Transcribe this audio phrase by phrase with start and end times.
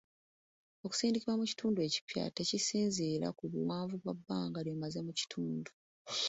[0.85, 5.69] Okusindikibwa mu kitundu ekipya tekisinziira ku buwanvu bwa bbanga ly'omaze mu kitundu.